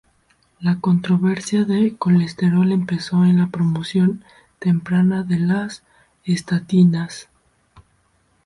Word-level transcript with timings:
La 0.61 0.79
controversia 0.79 1.63
de 1.63 1.95
colesterol 1.95 2.71
empezó 2.71 3.23
en 3.23 3.37
la 3.37 3.45
promoción 3.49 4.25
temprana 4.59 5.21
de 5.21 5.37
las 5.37 5.83
estatinas. 6.23 7.29